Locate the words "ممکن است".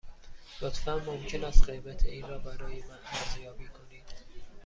0.97-1.63